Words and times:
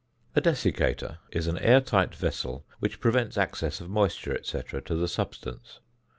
A 0.35 0.41
desiccator 0.41 1.19
(fig. 1.29 1.29
23) 1.29 1.39
is 1.39 1.45
an 1.45 1.57
air 1.59 1.79
tight 1.79 2.15
vessel 2.15 2.65
which 2.79 2.99
prevents 2.99 3.37
access 3.37 3.79
of 3.79 3.91
moisture, 3.91 4.39
&c., 4.41 4.57
to 4.85 4.95
the 4.95 5.07
substance. 5.07 5.79